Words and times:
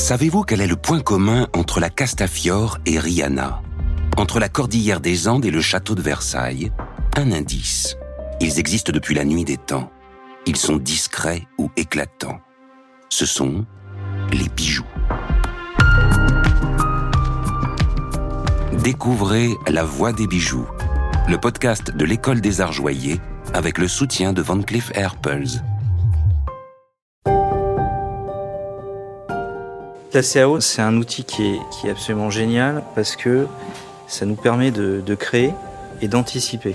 Savez-vous 0.00 0.44
quel 0.44 0.62
est 0.62 0.66
le 0.66 0.76
point 0.76 1.00
commun 1.00 1.46
entre 1.54 1.78
la 1.78 1.90
Castafiore 1.90 2.78
et 2.86 2.98
Rihanna? 2.98 3.60
Entre 4.16 4.40
la 4.40 4.48
cordillère 4.48 4.98
des 4.98 5.28
Andes 5.28 5.44
et 5.44 5.50
le 5.50 5.60
château 5.60 5.94
de 5.94 6.00
Versailles 6.00 6.72
Un 7.16 7.30
indice. 7.32 7.98
Ils 8.40 8.58
existent 8.58 8.92
depuis 8.92 9.14
la 9.14 9.26
nuit 9.26 9.44
des 9.44 9.58
temps. 9.58 9.92
Ils 10.46 10.56
sont 10.56 10.78
discrets 10.78 11.46
ou 11.58 11.70
éclatants. 11.76 12.40
Ce 13.10 13.26
sont 13.26 13.66
les 14.32 14.48
bijoux. 14.48 14.86
Découvrez 18.82 19.50
La 19.68 19.84
Voix 19.84 20.14
des 20.14 20.26
bijoux, 20.26 20.66
le 21.28 21.36
podcast 21.36 21.94
de 21.94 22.04
l'École 22.06 22.40
des 22.40 22.62
Arts 22.62 22.72
Joyers 22.72 23.20
avec 23.52 23.76
le 23.76 23.86
soutien 23.86 24.32
de 24.32 24.40
Van 24.40 24.62
Cleef 24.62 24.90
Arpels. 24.96 25.62
La 30.12 30.22
CAO, 30.22 30.58
c'est 30.58 30.82
un 30.82 30.96
outil 30.96 31.22
qui 31.22 31.46
est, 31.46 31.58
qui 31.70 31.86
est, 31.86 31.90
absolument 31.90 32.30
génial 32.30 32.82
parce 32.96 33.14
que 33.14 33.46
ça 34.08 34.26
nous 34.26 34.34
permet 34.34 34.72
de, 34.72 35.00
de 35.06 35.14
créer 35.14 35.52
et 36.02 36.08
d'anticiper. 36.08 36.74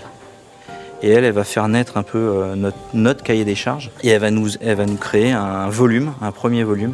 Et 1.02 1.10
elle, 1.10 1.26
elle 1.26 1.34
va 1.34 1.44
faire 1.44 1.68
naître 1.68 1.98
un 1.98 2.04
peu 2.04 2.18
euh, 2.18 2.56
notre, 2.56 2.78
notre, 2.94 3.24
cahier 3.24 3.44
des 3.44 3.56
charges 3.56 3.92
et 4.04 4.08
elle 4.08 4.22
va, 4.22 4.32
nous, 4.32 4.52
elle 4.62 4.78
va 4.78 4.86
nous 4.86 4.96
créer 4.96 5.34
un 5.34 5.68
volume, 5.68 6.14
un 6.22 6.32
premier 6.32 6.64
volume, 6.64 6.94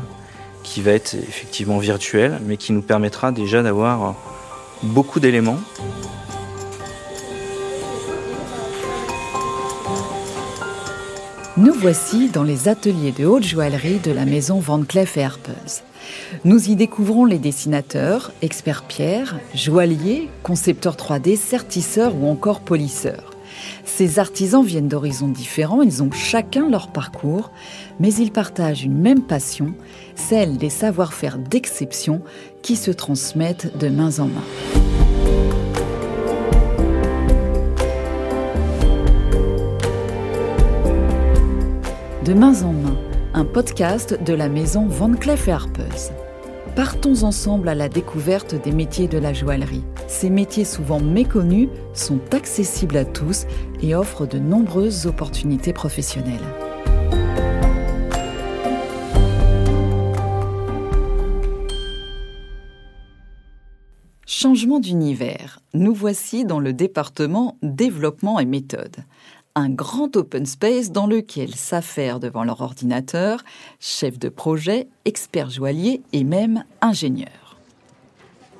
qui 0.63 0.81
va 0.81 0.93
être 0.93 1.13
effectivement 1.13 1.77
virtuel, 1.77 2.39
mais 2.43 2.57
qui 2.57 2.73
nous 2.73 2.81
permettra 2.81 3.31
déjà 3.31 3.61
d'avoir 3.61 4.15
beaucoup 4.81 5.19
d'éléments. 5.19 5.59
Nous 11.55 11.73
voici 11.73 12.29
dans 12.29 12.43
les 12.43 12.67
ateliers 12.67 13.11
de 13.11 13.27
haute 13.27 13.43
joaillerie 13.43 13.99
de 13.99 14.11
la 14.11 14.25
maison 14.25 14.59
Van 14.59 14.81
Cleef 14.81 15.19
Arpels. 15.19 15.83
Nous 16.45 16.69
y 16.69 16.75
découvrons 16.75 17.25
les 17.25 17.39
dessinateurs, 17.39 18.31
experts 18.41 18.83
pierre, 18.83 19.39
joailliers, 19.53 20.29
concepteurs 20.43 20.95
3D, 20.95 21.35
sertisseurs 21.35 22.15
ou 22.15 22.27
encore 22.27 22.61
polisseurs. 22.61 23.31
Ces 23.85 24.19
artisans 24.19 24.63
viennent 24.63 24.87
d'horizons 24.87 25.27
différents, 25.27 25.81
ils 25.81 26.01
ont 26.01 26.11
chacun 26.11 26.69
leur 26.69 26.87
parcours, 26.87 27.51
mais 27.99 28.13
ils 28.13 28.31
partagent 28.31 28.83
une 28.83 28.97
même 28.97 29.21
passion, 29.21 29.73
celle 30.15 30.57
des 30.57 30.69
savoir-faire 30.69 31.37
d'exception 31.37 32.21
qui 32.61 32.75
se 32.75 32.91
transmettent 32.91 33.77
de 33.77 33.89
main 33.89 34.19
en 34.19 34.27
main. 34.27 34.43
De 42.25 42.33
main 42.33 42.63
en 42.63 42.71
main, 42.71 42.97
un 43.33 43.45
podcast 43.45 44.21
de 44.21 44.33
la 44.33 44.49
maison 44.49 44.87
Van 44.87 45.13
Cleef 45.13 45.47
Arpels. 45.47 46.13
Partons 46.75 47.23
ensemble 47.23 47.69
à 47.69 47.75
la 47.75 47.87
découverte 47.87 48.55
des 48.61 48.71
métiers 48.71 49.07
de 49.07 49.17
la 49.17 49.33
joaillerie. 49.33 49.83
Ces 50.07 50.29
métiers 50.29 50.65
souvent 50.65 50.99
méconnus 50.99 51.69
sont 51.93 52.19
accessibles 52.33 52.97
à 52.97 53.05
tous 53.05 53.45
et 53.81 53.95
offrent 53.95 54.25
de 54.25 54.37
nombreuses 54.37 55.05
opportunités 55.05 55.71
professionnelles. 55.71 56.39
Changement 64.25 64.79
d'univers. 64.79 65.59
Nous 65.73 65.93
voici 65.93 66.45
dans 66.45 66.59
le 66.59 66.73
département 66.73 67.57
développement 67.61 68.39
et 68.39 68.45
méthode 68.45 68.97
un 69.55 69.69
grand 69.69 70.15
open 70.15 70.45
space 70.45 70.91
dans 70.91 71.07
lequel 71.07 71.55
s'affairent 71.55 72.19
devant 72.19 72.43
leur 72.43 72.61
ordinateur 72.61 73.43
chefs 73.79 74.19
de 74.19 74.29
projet, 74.29 74.87
experts 75.05 75.49
joailliers 75.49 76.01
et 76.13 76.23
même 76.23 76.63
ingénieurs. 76.81 77.57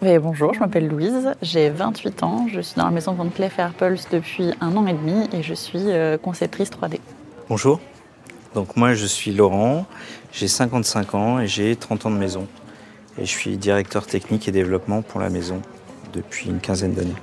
Oui, 0.02 0.18
bonjour, 0.18 0.54
je 0.54 0.60
m'appelle 0.60 0.88
Louise, 0.88 1.32
j'ai 1.42 1.70
28 1.70 2.24
ans, 2.24 2.48
je 2.52 2.60
suis 2.60 2.76
dans 2.76 2.86
la 2.86 2.92
maison 2.92 3.14
Van 3.14 3.30
Cleef 3.30 3.60
Arpels 3.60 4.00
depuis 4.12 4.52
un 4.60 4.76
an 4.76 4.88
et 4.88 4.94
demi 4.94 5.28
et 5.32 5.44
je 5.44 5.54
suis 5.54 5.92
euh, 5.92 6.18
conceptrice 6.18 6.72
3D. 6.72 7.00
Bonjour, 7.50 7.80
donc 8.56 8.76
moi 8.76 8.96
je 8.96 9.06
suis 9.06 9.32
Laurent, 9.32 9.86
j'ai 10.32 10.48
55 10.48 11.14
ans 11.14 11.40
et 11.40 11.48
j'ai 11.48 11.76
30 11.76 12.08
ans 12.08 12.12
de 12.12 12.18
maison. 12.18 12.48
Et 13.18 13.26
je 13.26 13.30
suis 13.30 13.58
directeur 13.58 14.08
technique 14.08 14.48
et 14.48 14.52
développement 14.52 15.02
pour 15.02 15.20
la 15.20 15.30
maison 15.30 15.62
depuis 16.14 16.50
une 16.50 16.60
quinzaine 16.60 16.94
d'années. 16.94 17.14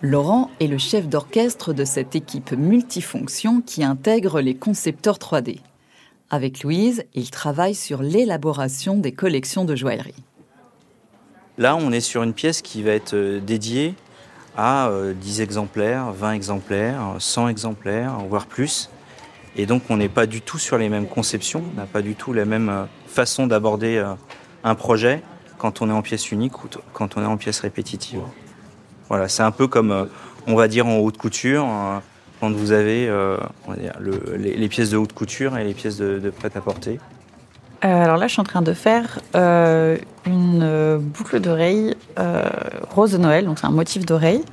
Laurent 0.00 0.52
est 0.60 0.68
le 0.68 0.78
chef 0.78 1.08
d'orchestre 1.08 1.72
de 1.72 1.84
cette 1.84 2.14
équipe 2.14 2.52
multifonction 2.52 3.60
qui 3.60 3.82
intègre 3.82 4.40
les 4.40 4.54
concepteurs 4.54 5.16
3D. 5.16 5.58
Avec 6.30 6.62
Louise, 6.62 7.04
il 7.14 7.32
travaille 7.32 7.74
sur 7.74 8.00
l'élaboration 8.00 8.94
des 8.96 9.10
collections 9.10 9.64
de 9.64 9.74
joaillerie. 9.74 10.22
Là, 11.56 11.74
on 11.74 11.90
est 11.90 12.00
sur 12.00 12.22
une 12.22 12.32
pièce 12.32 12.62
qui 12.62 12.84
va 12.84 12.92
être 12.92 13.14
euh, 13.14 13.40
dédiée 13.40 13.96
à 14.56 14.88
10 15.20 15.40
euh, 15.40 15.42
exemplaires, 15.42 16.12
20 16.12 16.32
exemplaires, 16.32 17.16
100 17.18 17.48
exemplaires, 17.48 18.18
voire 18.28 18.46
plus. 18.46 18.90
Et 19.56 19.66
donc, 19.66 19.82
on 19.88 19.96
n'est 19.96 20.08
pas 20.08 20.26
du 20.26 20.42
tout 20.42 20.58
sur 20.58 20.78
les 20.78 20.88
mêmes 20.88 21.08
conceptions, 21.08 21.64
on 21.72 21.76
n'a 21.76 21.86
pas 21.86 22.02
du 22.02 22.14
tout 22.14 22.32
la 22.32 22.44
même 22.44 22.68
euh, 22.68 22.84
façon 23.08 23.48
d'aborder 23.48 24.00
un 24.62 24.74
projet 24.76 25.22
quand 25.56 25.82
on 25.82 25.90
est 25.90 25.92
en 25.92 26.02
pièce 26.02 26.30
unique 26.30 26.62
ou 26.62 26.68
quand 26.92 27.16
on 27.16 27.22
est 27.22 27.26
en 27.26 27.36
pièce 27.36 27.58
répétitive. 27.58 28.20
Voilà, 29.08 29.28
c'est 29.28 29.42
un 29.42 29.50
peu 29.50 29.66
comme, 29.66 29.90
euh, 29.90 30.04
on 30.46 30.54
va 30.54 30.68
dire, 30.68 30.86
en 30.86 30.98
haute 30.98 31.16
couture, 31.16 31.64
euh, 31.64 31.98
quand 32.40 32.52
vous 32.52 32.72
avez 32.72 33.08
euh, 33.08 33.36
les, 34.36 34.68
pièces 34.68 34.90
de 34.90 34.96
haute 34.96 35.12
couture 35.12 35.56
et 35.56 35.64
les 35.64 35.74
pièces 35.74 35.96
de, 35.96 36.30
prêt-à-porter. 36.30 37.00
alors 37.80 38.16
là, 38.16 38.26
je 38.26 38.32
suis 38.32 38.40
en 38.40 38.44
train 38.44 38.62
de 38.62 38.74
faire 38.74 39.18
une 39.34 40.98
boucle 41.00 41.40
d'oreille 41.40 41.96
rose 42.90 43.12
de 43.12 43.18
Noël, 43.18 43.44
donc 43.44 43.58
c'est 43.58 43.66
un 43.66 43.72
motif 43.72 44.06
d'oreille. 44.06 44.44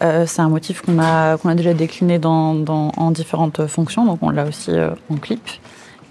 c'est 0.00 0.40
un 0.40 0.48
motif 0.48 0.82
qu'on 0.82 1.00
a, 1.00 1.36
déjà 1.56 1.74
décliné 1.74 2.20
en 2.24 3.10
différentes 3.10 3.66
fonctions, 3.66 4.04
donc 4.04 4.20
on 4.22 4.30
l'a 4.30 4.44
aussi 4.44 4.70
en 5.10 5.16
clip. 5.16 5.48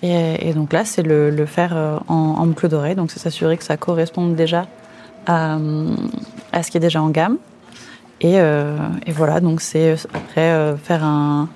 Et, 0.01 0.53
donc 0.53 0.73
là, 0.73 0.83
c'est 0.83 1.03
le, 1.03 1.45
faire 1.45 2.01
en, 2.09 2.45
boucle 2.47 2.67
d'oreille, 2.67 2.95
donc 2.95 3.11
c'est 3.11 3.19
s'assurer 3.19 3.55
que 3.55 3.63
ça 3.63 3.77
corresponde 3.77 4.35
déjà 4.35 4.67
à, 5.25 5.57
ce 6.61 6.69
qui 6.69 6.75
est 6.75 6.81
déjà 6.81 7.01
en 7.01 7.11
gamme. 7.11 7.37
Euh, 8.23 8.77
et, 9.05 9.11
voilà, 9.11 9.39
donc 9.39 9.61
c'est 9.61 9.95
après 10.13 10.51
euh, 10.51 10.77
faire 10.77 11.03
un, 11.03 11.49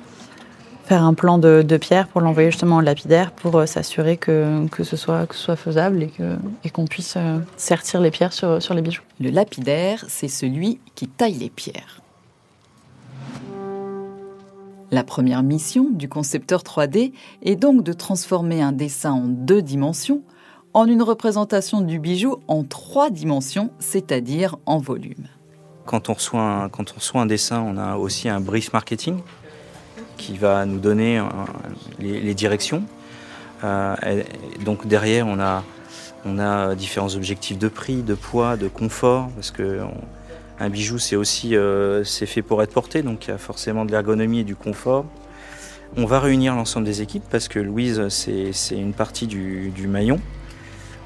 faire 0.85 1.03
un 1.03 1.13
plan 1.13 1.37
de, 1.37 1.77
pierre 1.77 2.07
pour 2.07 2.21
l'envoyer 2.21 2.51
justement 2.51 2.77
au 2.77 2.81
lapidaire 2.81 3.31
pour 3.31 3.55
euh, 3.55 3.65
s'assurer 3.65 4.17
que, 4.17 4.67
que, 4.67 4.83
ce 4.83 4.97
soit, 4.97 5.27
que 5.27 5.35
ce 5.35 5.41
soit 5.41 5.55
faisable 5.55 6.03
et 6.03 6.07
qu'on 6.07 6.37
et 6.63 6.69
qu'on 6.69 6.85
puisse 6.85 7.17
sertir 7.55 8.01
les 8.01 8.11
pierres 8.11 8.33
sur, 8.33 8.61
sur 8.61 8.73
les 8.73 8.81
bijoux. 8.81 9.03
Le 9.19 9.29
lapidaire, 9.29 10.03
c'est 10.07 10.27
celui 10.27 10.79
qui 10.95 11.07
taille 11.07 11.35
les 11.35 11.49
pierres. 11.49 12.01
La 14.89 15.03
première 15.03 15.43
mission 15.43 15.89
du 15.91 16.07
concepteur 16.07 16.61
3D 16.61 17.11
est 17.41 17.55
donc 17.57 17.83
de 17.83 17.91
transformer 17.91 18.61
un 18.61 18.71
dessin 18.71 19.11
en 19.11 19.27
deux 19.27 19.61
dimensions 19.61 20.21
en 20.73 20.85
une 20.85 21.01
représentation 21.01 21.81
du 21.81 21.99
bijou 21.99 22.37
en 22.47 22.63
trois 22.63 23.09
dimensions, 23.09 23.71
c'est-à-dire 23.79 24.57
en 24.65 24.77
volume. 24.77 25.27
Quand 25.87 26.09
on, 26.09 26.13
reçoit 26.13 26.41
un, 26.41 26.69
quand 26.69 26.91
on 26.91 26.95
reçoit 26.95 27.21
un 27.21 27.25
dessin, 27.25 27.61
on 27.61 27.77
a 27.77 27.95
aussi 27.95 28.27
un 28.27 28.41
brief 28.41 28.73
marketing 28.73 29.21
qui 30.17 30.37
va 30.37 30.65
nous 30.65 30.79
donner 30.79 31.17
euh, 31.17 31.23
les, 31.99 32.33
directions. 32.33 32.83
Euh, 33.63 33.95
donc 34.65 34.85
derrière, 34.85 35.27
on 35.27 35.39
a, 35.39 35.63
on 36.25 36.39
a 36.39 36.75
différents 36.75 37.15
objectifs 37.15 37.57
de 37.57 37.69
prix, 37.69 38.01
de 38.01 38.15
poids, 38.15 38.57
de 38.57 38.67
confort, 38.67 39.29
parce 39.35 39.51
que 39.51 39.79
un 40.59 40.69
bijou, 40.69 40.97
c'est 40.97 41.15
aussi 41.15 41.55
euh, 41.55 42.03
fait 42.03 42.41
pour 42.41 42.61
être 42.61 42.73
porté, 42.73 43.01
donc 43.01 43.27
il 43.27 43.29
y 43.29 43.33
a 43.33 43.37
forcément 43.37 43.85
de 43.85 43.91
l'ergonomie 43.91 44.39
et 44.39 44.43
du 44.43 44.57
confort. 44.57 45.05
On 45.95 46.05
va 46.05 46.19
réunir 46.19 46.53
l'ensemble 46.53 46.85
des 46.85 47.01
équipes 47.01 47.23
parce 47.31 47.47
que 47.47 47.59
Louise, 47.59 48.09
c'est 48.09 48.51
une 48.71 48.91
partie 48.93 49.25
du, 49.25 49.69
du 49.69 49.87
maillon 49.87 50.19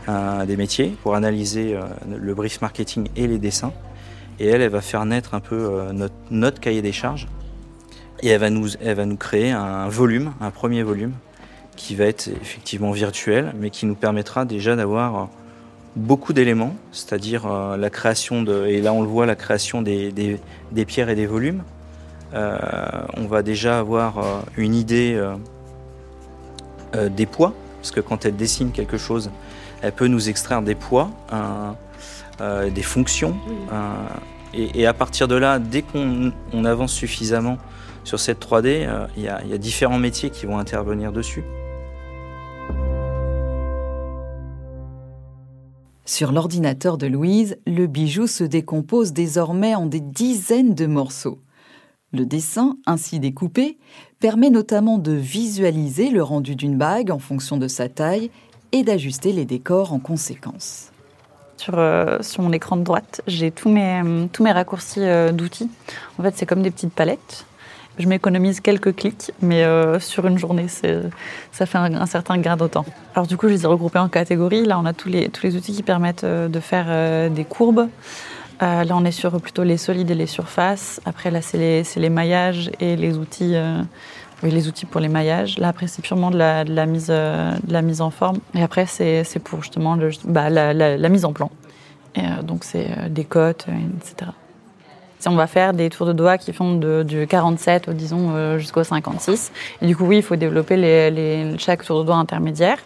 des 0.07 0.57
métiers 0.57 0.97
pour 1.03 1.13
analyser 1.13 1.77
le 2.09 2.33
brief 2.33 2.61
marketing 2.61 3.07
et 3.15 3.27
les 3.27 3.37
dessins. 3.37 3.71
Et 4.41 4.47
elle, 4.47 4.63
elle 4.63 4.71
va 4.71 4.81
faire 4.81 5.05
naître 5.05 5.35
un 5.35 5.39
peu 5.39 5.55
euh, 5.55 6.09
notre, 6.31 6.59
cahier 6.59 6.81
des 6.81 6.91
charges. 6.91 7.27
Et 8.23 8.29
elle 8.29 8.39
va, 8.39 8.49
nous, 8.49 9.15
créer 9.15 9.51
un 9.51 9.87
volume, 9.87 10.33
un 10.41 10.49
premier 10.49 10.81
volume, 10.81 11.13
qui 11.75 11.93
va 11.93 12.05
être 12.05 12.27
effectivement 12.27 12.91
virtuel, 12.91 13.53
mais 13.59 13.69
qui 13.69 13.85
nous 13.85 13.93
permettra 13.93 14.45
déjà 14.45 14.75
d'avoir 14.75 15.29
beaucoup 15.95 16.33
d'éléments, 16.33 16.75
c'est-à-dire 16.91 17.45
euh, 17.45 17.77
la 17.77 17.91
création 17.91 18.41
de, 18.41 18.65
et 18.65 18.81
là 18.81 18.93
on 18.93 19.03
le 19.03 19.07
voit, 19.07 19.27
la 19.27 19.35
création 19.35 19.83
des, 19.83 20.39
pierres 20.87 21.09
et 21.09 21.15
des 21.15 21.27
volumes. 21.27 21.61
Euh, 22.33 22.57
on 23.17 23.27
va 23.27 23.43
déjà 23.43 23.77
avoir 23.77 24.43
une 24.57 24.73
idée 24.73 25.21
des 27.11 27.25
poids, 27.27 27.53
parce 27.77 27.91
que 27.91 28.01
quand 28.01 28.25
elle 28.25 28.35
dessine 28.35 28.71
quelque 28.71 28.97
chose, 28.97 29.29
elle 29.83 29.91
peut 29.91 30.07
nous 30.07 30.29
extraire 30.29 30.63
des 30.63 30.75
poids, 30.75 31.11
des 32.73 32.81
fonctions, 32.81 33.35
et, 34.53 34.85
à 34.85 34.93
partir 34.93 35.27
de 35.27 35.35
là, 35.35 35.59
dès 35.59 35.81
qu'on 35.81 36.65
avance 36.65 36.93
suffisamment 36.93 37.57
sur 38.03 38.19
cette 38.19 38.43
3D, 38.43 38.85
euh, 38.85 39.07
il 39.15 39.23
y, 39.23 39.27
a 39.27 39.57
différents 39.57 39.99
métiers 39.99 40.29
qui 40.29 40.45
vont 40.45 40.57
intervenir 40.57 41.11
dessus. 41.11 41.43
Sur 46.05 46.31
l'ordinateur 46.33 46.97
de 46.97 47.07
Louise, 47.07 47.57
le 47.65 47.87
bijou 47.87 48.27
se 48.27 48.43
décompose 48.43 49.13
désormais 49.13 49.75
en 49.75 49.85
des 49.85 50.01
dizaines 50.01 50.75
de 50.75 50.85
morceaux. 50.85 51.39
Le 52.11 52.25
dessin, 52.25 52.75
ainsi 52.85 53.21
découpé, 53.21 53.77
permet 54.19 54.49
notamment 54.49 54.97
de 54.97 55.13
visualiser 55.13 56.09
le 56.09 56.21
rendu 56.21 56.55
d'une 56.57 56.77
bague 56.77 57.11
en 57.11 57.19
fonction 57.19 57.55
de 57.55 57.69
sa 57.69 57.87
taille 57.87 58.29
et 58.73 58.83
d'ajuster 58.83 59.31
les 59.31 59.45
décors 59.45 59.93
en 59.93 59.99
conséquence. 59.99 60.90
Sur, 61.61 61.75
euh, 61.77 62.17
sur 62.21 62.41
mon 62.41 62.51
écran 62.53 62.75
de 62.75 62.83
droite, 62.83 63.21
j'ai 63.27 63.51
tous 63.51 63.69
mes, 63.69 64.01
mes 64.01 64.51
raccourcis 64.51 65.01
euh, 65.01 65.31
d'outils. 65.31 65.69
En 66.17 66.23
fait, 66.23 66.33
c'est 66.35 66.47
comme 66.47 66.63
des 66.63 66.71
petites 66.71 66.91
palettes. 66.91 67.45
Je 67.99 68.07
m'économise 68.07 68.61
quelques 68.61 68.95
clics, 68.95 69.31
mais 69.43 69.63
euh, 69.63 69.99
sur 69.99 70.25
une 70.25 70.39
journée, 70.39 70.65
ça 71.51 71.65
fait 71.67 71.77
un, 71.77 72.05
certain 72.07 72.39
gain 72.39 72.57
de 72.57 72.65
temps. 72.65 72.85
Alors 73.13 73.27
du 73.27 73.37
coup, 73.37 73.47
je 73.47 73.53
les 73.53 73.63
ai 73.63 73.67
regroupés 73.67 73.99
en 73.99 74.09
catégories. 74.09 74.65
Là, 74.65 74.79
on 74.79 74.85
a 74.85 74.93
tous 74.93 75.09
les, 75.09 75.29
tous 75.29 75.43
les 75.43 75.55
outils 75.55 75.73
qui 75.73 75.83
permettent 75.83 76.25
de 76.25 76.59
faire 76.59 77.29
des 77.29 77.45
courbes. 77.45 77.89
là, 78.59 78.83
on 78.89 79.05
est 79.05 79.11
sur 79.11 79.39
plutôt 79.39 79.63
les 79.63 79.77
solides 79.77 80.09
et 80.09 80.15
les 80.15 80.25
surfaces. 80.25 80.99
Après, 81.05 81.29
là, 81.29 81.43
c'est 81.43 81.59
les, 81.59 81.83
les, 81.95 82.09
maillages 82.09 82.71
et 82.79 82.95
les 82.95 83.19
outils 83.19 83.55
oui, 84.43 84.51
les 84.51 84.67
outils 84.67 84.85
pour 84.85 85.01
les 85.01 85.07
maillages. 85.07 85.57
Là, 85.59 85.67
après, 85.67 85.87
c'est 85.87 86.01
purement 86.01 86.31
de 86.31 86.37
la, 86.37 86.85
mise, 86.85 87.07
euh, 87.09 87.53
de 87.63 87.73
la 87.73 87.81
mise 87.81 88.01
en 88.01 88.09
forme. 88.09 88.39
Et 88.55 88.63
après, 88.63 88.85
c'est 88.85 89.39
pour 89.43 89.61
justement 89.61 89.97
bah, 90.25 90.49
la, 90.49 91.09
mise 91.09 91.25
en 91.25 91.33
plan. 91.33 91.51
Et, 92.15 92.21
euh, 92.21 92.41
donc, 92.41 92.63
c'est 92.63 92.87
euh, 92.89 93.09
des 93.09 93.23
cotes, 93.23 93.67
etc. 93.97 94.31
Si 95.19 95.29
on 95.29 95.35
va 95.35 95.45
faire 95.45 95.73
des 95.73 95.89
tours 95.91 96.07
de 96.07 96.13
doigts 96.13 96.39
qui 96.39 96.51
font 96.51 96.75
de, 96.75 97.03
du 97.03 97.27
47, 97.27 97.91
disons, 97.91 98.57
jusqu'au 98.57 98.83
56. 98.83 99.51
Et 99.83 99.85
du 99.85 99.95
coup, 99.95 100.05
oui, 100.05 100.17
il 100.17 100.23
faut 100.23 100.35
développer 100.35 100.77
les, 100.77 101.55
chaque 101.59 101.85
tour 101.85 101.99
de 101.99 102.05
doigt 102.05 102.15
intermédiaire 102.15 102.79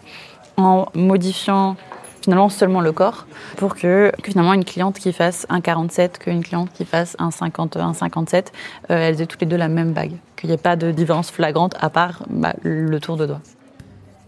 en 0.57 0.87
modifiant 0.93 1.77
finalement 2.25 2.49
seulement 2.49 2.81
le 2.81 2.91
corps 2.91 3.27
pour 3.55 3.75
que, 3.75 4.11
finalement 4.23 4.53
une 4.53 4.65
cliente 4.65 4.99
qui 4.99 5.13
fasse 5.13 5.45
un 5.49 5.61
47 5.61 6.19
qu'une 6.19 6.43
cliente 6.43 6.69
qui 6.73 6.83
fasse 6.83 7.15
un 7.19 7.31
50 7.31 7.77
un 7.77 7.93
57 7.93 8.51
elles 8.89 9.21
aient 9.21 9.25
toutes 9.25 9.41
les 9.41 9.47
deux 9.47 9.57
la 9.57 9.67
même 9.67 9.93
bague 9.93 10.17
qu'il 10.35 10.49
n'y 10.49 10.55
ait 10.55 10.57
pas 10.57 10.75
de 10.75 10.91
différence 10.91 11.31
flagrante 11.31 11.75
à 11.79 11.89
part 11.89 12.23
bah, 12.29 12.53
le 12.63 12.99
tour 12.99 13.17
de 13.17 13.25
doigt. 13.25 13.41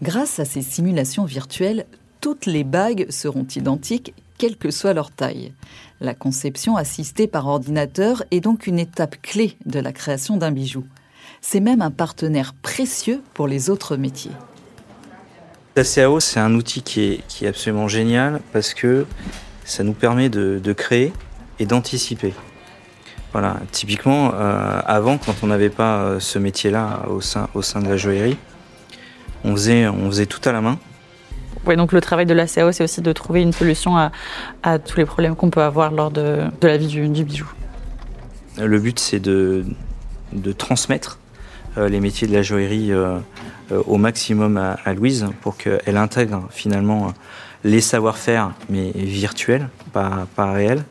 Grâce 0.02 0.38
à 0.38 0.44
ces 0.44 0.62
simulations 0.62 1.24
virtuelles, 1.24 1.86
toutes 2.20 2.46
les 2.46 2.64
bagues 2.64 3.06
seront 3.10 3.46
identiques, 3.56 4.14
quelle 4.38 4.56
que 4.56 4.70
soit 4.70 4.92
leur 4.92 5.10
taille. 5.10 5.52
La 6.00 6.14
conception 6.14 6.76
assistée 6.76 7.26
par 7.26 7.48
ordinateur 7.48 8.22
est 8.30 8.40
donc 8.40 8.68
une 8.68 8.78
étape 8.78 9.20
clé 9.20 9.56
de 9.66 9.80
la 9.80 9.92
création 9.92 10.36
d'un 10.36 10.52
bijou. 10.52 10.84
C'est 11.40 11.60
même 11.60 11.82
un 11.82 11.90
partenaire 11.90 12.54
précieux 12.54 13.22
pour 13.34 13.48
les 13.48 13.70
autres 13.70 13.96
métiers. 13.96 14.32
La 15.78 15.84
CAO, 15.84 16.18
c'est 16.18 16.40
un 16.40 16.54
outil 16.54 16.82
qui 16.82 17.02
est, 17.02 17.20
qui 17.28 17.44
est, 17.44 17.48
absolument 17.48 17.86
génial 17.86 18.40
parce 18.52 18.74
que 18.74 19.06
ça 19.64 19.84
nous 19.84 19.92
permet 19.92 20.28
de, 20.28 20.60
de 20.60 20.72
créer 20.72 21.12
et 21.60 21.66
d'anticiper. 21.66 22.34
Voilà, 23.30 23.58
typiquement, 23.70 24.32
euh, 24.34 24.80
avant, 24.84 25.18
quand 25.18 25.36
on 25.44 25.46
n'avait 25.46 25.70
pas 25.70 26.00
euh, 26.00 26.18
ce 26.18 26.40
métier-là 26.40 27.04
au 27.08 27.20
sein, 27.20 27.48
au 27.54 27.62
sein 27.62 27.80
de 27.80 27.88
la 27.88 27.96
joaillerie, 27.96 28.36
on 29.44 29.52
faisait, 29.52 29.86
on 29.86 30.10
faisait 30.10 30.26
tout 30.26 30.40
à 30.48 30.50
la 30.50 30.60
main. 30.60 30.80
Oui, 31.64 31.76
donc 31.76 31.92
le 31.92 32.00
travail 32.00 32.26
de 32.26 32.34
la 32.34 32.48
CAO, 32.48 32.72
c'est 32.72 32.82
aussi 32.82 33.00
de 33.00 33.12
trouver 33.12 33.42
une 33.42 33.52
solution 33.52 33.96
à, 33.96 34.10
à 34.64 34.80
tous 34.80 34.96
les 34.96 35.04
problèmes 35.04 35.36
qu'on 35.36 35.50
peut 35.50 35.62
avoir 35.62 35.92
lors 35.92 36.10
de, 36.10 36.40
de 36.60 36.66
la 36.66 36.76
vie 36.76 36.88
du, 36.88 37.08
du, 37.08 37.22
bijou. 37.22 37.46
Le 38.56 38.80
but, 38.80 38.98
c'est 38.98 39.20
de, 39.20 39.64
de, 40.32 40.50
transmettre 40.50 41.20
les 41.86 42.00
métiers 42.00 42.26
de 42.26 42.32
la 42.32 42.42
joaillerie 42.42 42.92
euh, 42.92 43.18
euh 43.72 43.82
au 43.86 43.98
maximum 43.98 44.56
à, 44.56 44.94
Louise 44.94 45.26
pour 45.42 45.56
qu'elle 45.56 45.96
intègre 45.96 46.48
finalement 46.50 47.12
les 47.64 47.80
savoir-faire, 47.80 48.52
mais 48.68 48.90
virtuels, 48.94 49.68
pas, 49.92 50.26
réels. 50.52 50.84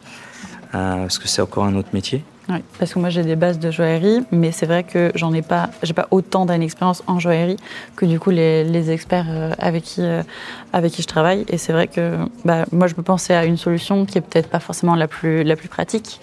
Euh, 0.75 0.97
parce 1.01 1.17
que 1.17 1.27
c'est 1.27 1.41
encore 1.41 1.65
un 1.65 1.75
autre 1.75 1.89
métier. 1.93 2.23
Oui, 2.49 2.63
parce 2.79 2.93
que 2.93 2.99
moi 2.99 3.09
j'ai 3.09 3.23
des 3.23 3.35
bases 3.35 3.59
de 3.59 3.71
joaillerie, 3.71 4.23
mais 4.31 4.53
c'est 4.53 4.67
vrai 4.67 4.83
que 4.83 5.11
j'en 5.15 5.33
ai 5.33 5.41
pas, 5.41 5.69
j'ai 5.83 5.93
pas 5.93 6.07
autant 6.11 6.45
d'expérience 6.45 7.03
en 7.05 7.19
joaillerie 7.19 7.57
que 7.97 8.05
du 8.05 8.21
coup 8.21 8.29
les, 8.29 8.89
experts 8.89 9.25
euh, 9.29 9.51
avec 9.59 9.83
qui 9.83 10.01
euh, 10.01 10.23
avec 10.71 10.93
qui 10.93 11.01
je 11.01 11.07
travaille. 11.07 11.45
Et 11.49 11.57
c'est 11.57 11.73
vrai 11.73 11.87
que 11.87 12.15
bah, 12.45 12.63
moi 12.71 12.87
je 12.87 12.95
peux 12.95 13.03
penser 13.03 13.33
à 13.33 13.43
une 13.43 13.57
solution 13.57 14.05
qui 14.05 14.17
est 14.17 14.21
peut-être 14.21 14.49
pas 14.49 14.61
forcément 14.61 14.95
la 14.95 15.09
plus 15.09 15.43
la 15.43 15.57
plus 15.57 15.67
pratique, 15.67 16.21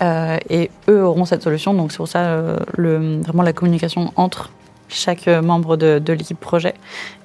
euh, 0.00 0.38
et 0.48 0.70
eux 0.88 1.04
auront 1.04 1.24
cette 1.24 1.42
solution. 1.42 1.74
Donc 1.74 1.90
c'est 1.90 1.98
pour 1.98 2.08
ça 2.08 2.40
vraiment 2.76 3.42
la 3.42 3.52
communication 3.52 4.12
entre 4.14 4.50
chaque 4.88 5.26
membre 5.26 5.76
de, 5.76 5.98
de 5.98 6.12
l'équipe 6.12 6.38
projet 6.38 6.74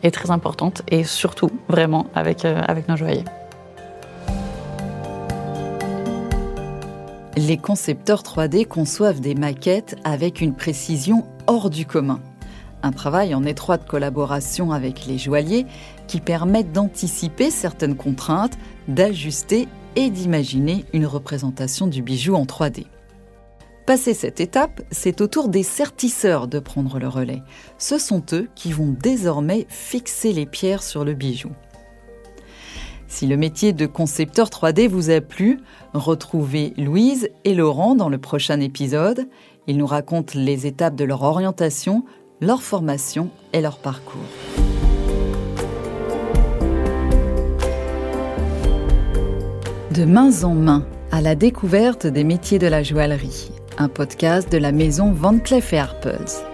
est 0.02 0.12
très 0.12 0.32
importante 0.32 0.82
et 0.88 1.04
surtout 1.04 1.52
vraiment 1.68 2.08
avec 2.16 2.46
avec 2.46 2.88
nos 2.88 2.96
joailliers. 2.96 3.26
Les 7.48 7.56
concepteurs 7.56 8.22
3D 8.22 8.66
conçoivent 8.68 9.22
des 9.22 9.34
maquettes 9.34 9.96
avec 10.04 10.42
une 10.42 10.54
précision 10.54 11.24
hors 11.48 11.70
du 11.70 11.86
commun. 11.86 12.20
Un 12.84 12.92
travail 12.92 13.34
en 13.34 13.46
étroite 13.46 13.88
collaboration 13.88 14.74
avec 14.74 15.06
les 15.06 15.18
joailliers 15.18 15.66
qui 16.08 16.20
permettent 16.20 16.74
d'anticiper 16.74 17.50
certaines 17.50 17.96
contraintes, 17.96 18.58
d'ajuster 18.90 19.70
et 19.96 20.10
d'imaginer 20.10 20.84
une 20.92 21.06
représentation 21.06 21.88
du 21.88 22.02
bijou 22.02 22.36
en 22.36 22.44
3D. 22.44 22.88
Passé 23.86 24.14
cette 24.14 24.42
étape, 24.42 24.82
c'est 24.92 25.22
au 25.22 25.28
tour 25.28 25.48
des 25.48 25.64
sertisseurs 25.64 26.50
de 26.50 26.60
prendre 26.60 27.00
le 27.00 27.08
relais. 27.08 27.42
Ce 27.78 27.98
sont 27.98 28.22
eux 28.34 28.50
qui 28.54 28.74
vont 28.74 28.94
désormais 29.02 29.66
fixer 29.70 30.34
les 30.34 30.46
pierres 30.46 30.84
sur 30.84 31.06
le 31.06 31.14
bijou. 31.14 31.52
Si 33.20 33.28
le 33.28 33.36
métier 33.36 33.74
de 33.74 33.86
concepteur 33.86 34.48
3D 34.48 34.88
vous 34.88 35.10
a 35.10 35.20
plu, 35.20 35.60
retrouvez 35.94 36.72
Louise 36.78 37.28
et 37.44 37.54
Laurent 37.54 37.94
dans 37.94 38.08
le 38.08 38.18
prochain 38.18 38.62
épisode. 38.62 39.28
Ils 39.68 39.76
nous 39.76 39.86
racontent 39.86 40.40
les 40.40 40.68
étapes 40.68 40.96
de 40.96 41.04
leur 41.04 41.24
orientation, 41.24 42.06
leur 42.40 42.62
formation 42.62 43.30
et 43.52 43.60
leur 43.60 43.80
parcours. 43.80 44.22
De 49.94 50.06
main 50.06 50.32
en 50.44 50.54
main, 50.54 50.86
à 51.12 51.20
la 51.20 51.36
découverte 51.36 52.08
des 52.08 52.24
métiers 52.24 52.58
de 52.58 52.68
la 52.68 52.84
joaillerie, 52.84 53.52
un 53.78 53.90
podcast 53.90 54.50
de 54.50 54.58
la 54.58 54.72
maison 54.72 55.12
Van 55.12 55.38
Cleef 55.40 55.74
Arpels. 55.74 56.49